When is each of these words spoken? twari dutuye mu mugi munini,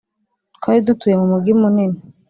twari 0.55 0.79
dutuye 0.87 1.15
mu 1.19 1.25
mugi 1.31 1.51
munini, 1.61 1.99